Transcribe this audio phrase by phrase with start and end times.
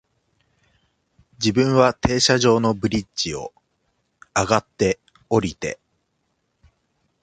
[1.33, 3.53] 自分は停車場のブリッジを、
[4.33, 5.77] 上って、降りて、